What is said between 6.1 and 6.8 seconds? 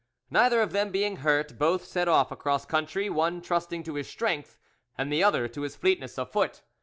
of foot.